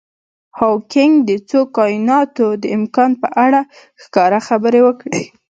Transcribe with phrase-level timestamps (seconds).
[0.59, 3.61] هاوکېنګ د څو کایناتونو د امکان په اړه
[4.03, 5.23] ښکاره خبرې وکړي.